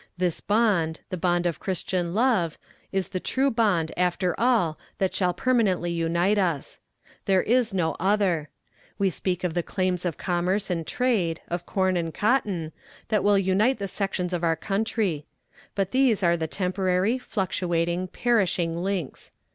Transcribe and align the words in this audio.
This 0.17 0.41
bond, 0.41 1.01
the 1.11 1.15
bond 1.15 1.45
of 1.45 1.59
christian 1.59 2.15
love, 2.15 2.57
is 2.91 3.09
the 3.09 3.19
true 3.19 3.51
bond 3.51 3.91
after 3.95 4.33
all 4.39 4.79
that 4.97 5.13
shall 5.13 5.31
permanently 5.31 5.91
unite 5.91 6.39
us. 6.39 6.79
There 7.25 7.43
is 7.43 7.71
no 7.71 7.95
other. 7.99 8.49
We 8.97 9.11
speak 9.11 9.43
of 9.43 9.53
the 9.53 9.61
claims 9.61 10.03
of 10.03 10.17
commerce 10.17 10.71
and 10.71 10.87
trade, 10.87 11.39
of 11.49 11.67
corn 11.67 11.97
and 11.97 12.11
cotton, 12.11 12.71
that 13.09 13.23
will 13.23 13.37
unite 13.37 13.77
the 13.77 13.87
sections 13.87 14.33
of 14.33 14.43
our 14.43 14.55
country; 14.55 15.27
but 15.75 15.91
these 15.91 16.23
are 16.23 16.35
temporary, 16.35 17.19
fluctuating, 17.19 18.07
perishing 18.07 18.75
links. 18.77 19.31